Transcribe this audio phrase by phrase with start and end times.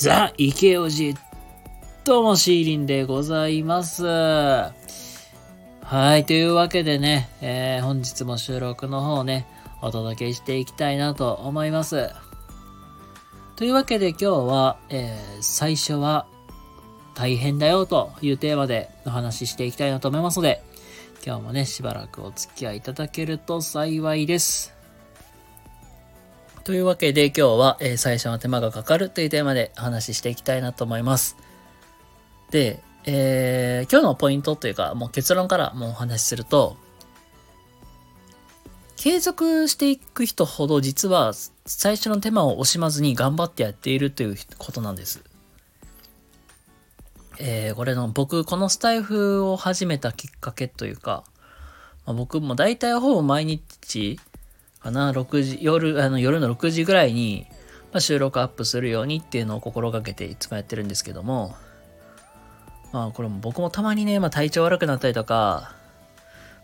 [0.00, 1.14] ザ・池オジ
[2.06, 4.06] どうもシーリンでございます。
[4.06, 4.72] は
[6.16, 9.46] い、というわけでね、えー本日も収録の方ね、
[9.82, 12.08] お届けしていきたいなと思います。
[13.56, 16.24] というわけで今日は、えー最初は
[17.14, 20.62] 大変だよというテーマでお話ししていきたいなと思いますので、
[21.26, 24.79] 今日もね、しばらくお付き合いいただけると幸いです。
[26.70, 31.36] というわけで今日は、えー最初の手間がかかるというテーマでお話ししていきたいなと思います。
[32.52, 36.76] で、えー今日のポイントというか、もう結論からもうお話しすると、
[38.96, 41.32] 継続していく人ほど実は
[41.66, 45.24] 最初の手間を惜しまずに頑張ってやっているということなんです。
[47.40, 51.24] えーこれの僕、このスタイフを始めたきっかけというか、
[52.06, 54.20] まあ僕も大体ほぼ毎日
[54.80, 57.46] かな、6時、夜、あの夜の6時ぐらいに、
[57.92, 61.54] まあ、収録アップするようにっていうのを心がけていつもやってるんですけども、
[62.92, 65.74] まあこれも僕もたまにね、まあ体調悪くなったりとか、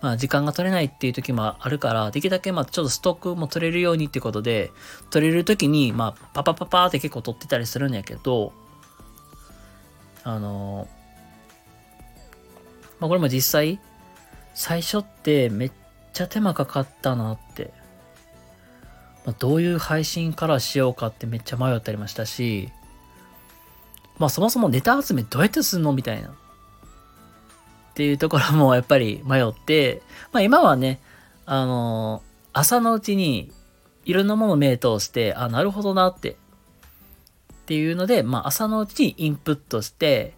[0.00, 4.70] まあ時間が取れないっていう時もあるから、できるだけまあちょっとストックも取れるようにってことで、
[5.10, 8.52] 取れる時にまあパパパパって結構取ってたりするんやけど、
[10.24, 10.88] あの
[13.00, 13.80] まあこれも実際、
[14.54, 15.72] 最初ってめっ
[16.12, 17.72] ちゃ手間かかったなって、
[19.24, 22.70] まあ、どういう配信からしようかってめっちゃ迷ったりましたし、
[24.18, 26.28] まあそもそもネタ集めどうやってすんのみたいな。
[26.28, 26.32] っ
[27.94, 31.00] ていうところもやっぱり迷って、まあ今はね、
[31.44, 33.52] あの朝のうちに
[34.04, 36.30] いろんなものを目通して、あ、なるほどなって。
[36.30, 36.34] っ
[37.66, 40.34] ていうので、まあ朝のうちにインプットして、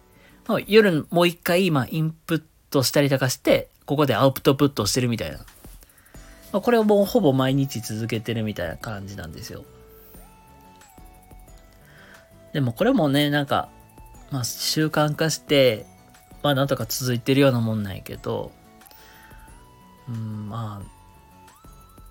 [0.47, 5.39] まあ、夜もう一回、まあインプットしたりとかして、ここでアウトプットしてるみたいな。
[6.55, 9.65] まあ、これをもうほぼ毎日続けてるみたいな感じなんですよ。
[12.53, 13.67] でもこれもね、なんか、
[14.31, 15.85] まあ習慣化して、
[16.43, 18.53] まあなんとか続いてるようなもんないけど、
[20.07, 20.87] うん、まあ、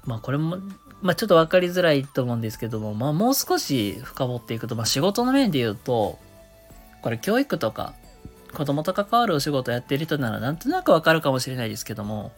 [0.04, 0.59] まあこれも、
[1.00, 6.19] まあちょっとわかりづらいと思うんですけども、まあもう少し深掘っていくと、まあ仕事の面で言うと、
[7.00, 7.94] これ教育とか、
[8.53, 12.31] 子供と関わるお仕事やってる人ならなんとなくわかるかもしれないですけども、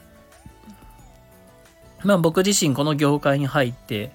[2.07, 4.13] まあ僕自身この業界に入って、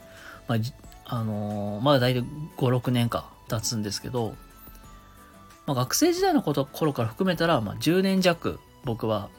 [0.47, 0.59] まあ、
[1.06, 2.24] あのーまだ大体
[2.57, 4.35] 5、6年か経つんですけど、
[5.66, 9.30] まあ、学生時代のこと頃から含めたら、まあ、10年弱僕は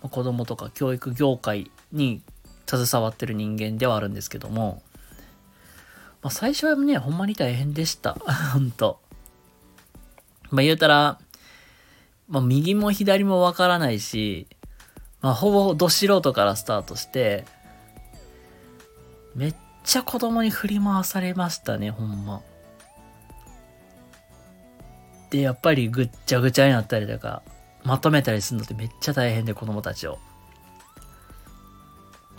[0.00, 2.22] 子供とか教育業界に
[2.66, 4.82] 携わってる人間ではあるんですけども、
[6.22, 8.14] まあ、最初はね、ほんまに大変でした。
[8.54, 8.98] ほんと。
[10.50, 11.18] まあ言うたら、
[12.28, 14.46] まあ右も左もわからないし、
[15.22, 17.44] まあ、ほぼど素人からスタートして、
[19.34, 22.42] めっちゃ子供に振り回されましたね、ほんま。
[25.30, 27.42] で、やっぱりぐっちゃぐちゃになったりとか、
[27.84, 30.18] まとめたりするのってめっちゃ大変で、子供たちを。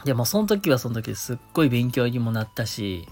[0.03, 3.07] でも、その時はその時ですっごい勉強にもなったし、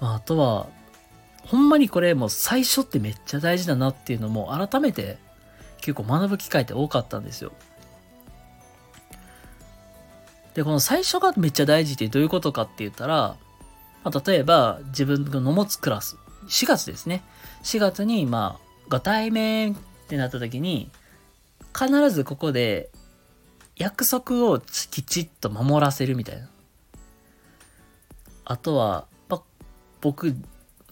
[0.00, 0.68] まあ、あとは、
[1.44, 5.18] ほんまにこれもう最初ってめっちゃ大事だなっていうのも改めて
[5.80, 7.52] 結構学ぶ機会って多かったんですよ。
[10.54, 13.36] で、この最初がめっちゃ大事ってどういうことかって言ったら、
[14.04, 16.16] まあ、例えば自分の持つクラス、
[16.48, 17.22] 4月ですね。
[17.62, 19.76] 4月に、まあ、ご対面っ
[20.08, 20.90] てなった時に、
[21.78, 22.90] 必ずここで
[23.76, 26.48] 約束をきちっと守らせるみたいな。
[28.44, 29.06] あとは、
[30.00, 30.34] 僕、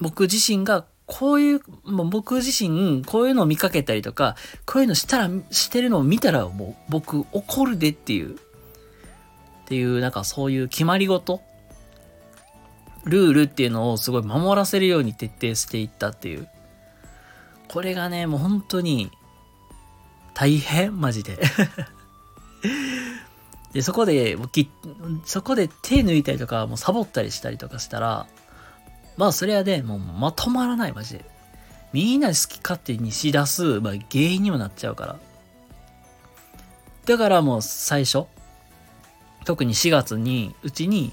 [0.01, 8.39] 僕自身がこういう、もう僕自身こういうのを見かけたりとか、こういうのしたら、してるのを見たらもう僕怒るでっていう、っ
[9.67, 11.41] ていうなんかそういう決まり事
[13.05, 16.49] ルールっていうのをすごい守らせるように徹底していったっていう。
[17.69, 19.11] これがね、もう本当に
[20.33, 21.39] 大変マジで。
[23.73, 24.39] で、そこで、
[25.25, 28.27] そこで手抜いたりとか、もうサボったりしたりとかしたら、
[29.17, 31.25] まあそれはね、もうまとまらない、マジで。
[31.93, 35.19] みんな好き勝手にし出す、まあ、原因にもなっちゃうから。
[37.07, 38.25] だからもう最初、
[39.45, 41.13] 特に4月に、うちに、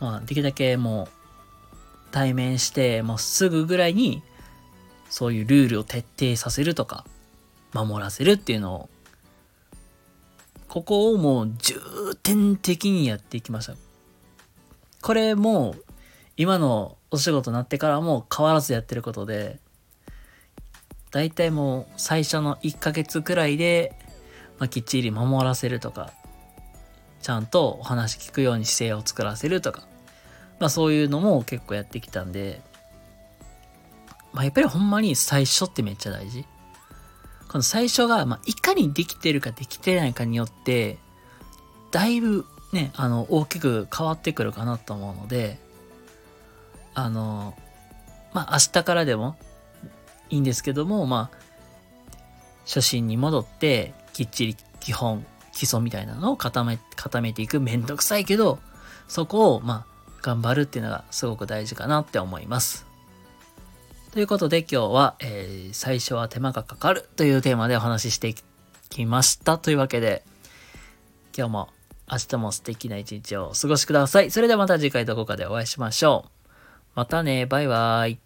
[0.00, 1.08] まあできるだけもう
[2.10, 4.22] 対面して、もうすぐぐらいに、
[5.08, 7.06] そういうルールを徹底させるとか、
[7.72, 8.88] 守らせるっていうのを、
[10.68, 11.74] ここをもう重
[12.22, 13.74] 点的にやっていきました。
[15.00, 15.74] これも
[16.36, 19.58] 今のお仕事になってからも変わらずやってることで、
[21.10, 23.98] だいたいもう最初の1ヶ月くらいで、
[24.58, 26.12] まあ、きっちり守らせるとか、
[27.22, 29.86] ちゃんとお話聞くように姿勢を作らせるとか、
[30.60, 32.60] まあそういうのも結構やってきたんで、
[34.32, 36.44] まあ、やっぱりほんまに最初ってめっちゃ大事。
[37.48, 40.98] この最初が、まあ、いかにできてるかできてないかによって、
[41.90, 45.58] だいぶね、あの、大きく変わってくるかなと思うので、
[46.96, 47.54] あの、
[48.32, 49.36] まあ、明日からでも
[50.30, 51.38] いいんですけども、まあ、
[52.64, 58.58] 初心に戻って、きっちり基本、基礎みたいなのを固め、固めていくめんどくさいけど、
[59.08, 62.86] そこを、まあ、頑張るっていうのがすごく大事かなって思います。
[64.12, 68.34] ということで今日は、えー、最初は手間がかかるというテーマでお話しして
[68.88, 69.58] きました。
[69.58, 70.24] というわけで、
[71.36, 71.68] 今日も
[72.10, 74.30] 明日も素敵な一日をお過ごしください。
[74.30, 76.35] それではまた次回どこかでお会いしましょう。
[76.96, 78.25] またね、バイバイ。